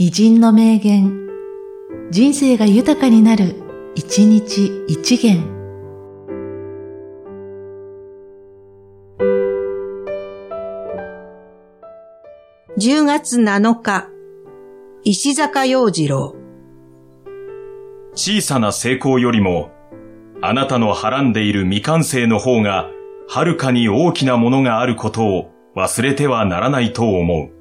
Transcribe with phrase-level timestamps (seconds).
[0.00, 1.28] 偉人の名言、
[2.12, 3.56] 人生が豊かになる、
[3.96, 5.42] 一日一元。
[12.78, 14.08] 10月7日、
[15.02, 16.36] 石坂洋次郎。
[18.14, 19.72] 小さな成功よりも、
[20.40, 22.88] あなたのはらんでいる未完成の方が、
[23.28, 27.57] はるかに大きなものがあることを忘れてはならないと思う。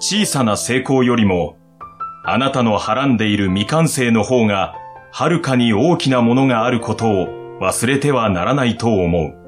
[0.00, 1.56] 小さな成功よりも、
[2.24, 4.74] あなたのはらんでいる未完成の方が、
[5.10, 9.47] はるかに大きなものがあることを忘れてはならないと思う。